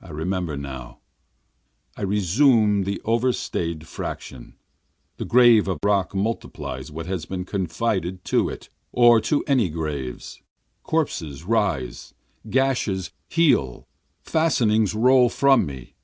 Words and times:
I 0.00 0.10
remember 0.10 0.56
now, 0.56 1.00
I 1.96 2.02
resume 2.02 2.84
the 2.84 3.00
overstaid 3.04 3.88
fraction, 3.88 4.54
The 5.16 5.24
grave 5.24 5.66
of 5.66 5.80
rock 5.84 6.14
multiplies 6.14 6.92
what 6.92 7.06
has 7.06 7.24
been 7.26 7.44
confided 7.44 8.24
to 8.26 8.48
it, 8.48 8.68
or 8.92 9.20
to 9.22 9.42
any 9.48 9.68
graves, 9.68 10.40
Corpses 10.84 11.42
rise, 11.42 12.14
gashes 12.48 13.10
heal, 13.28 13.88
fastenings 14.22 14.94
roll 14.94 15.28
from 15.28 15.66
me. 15.66 15.96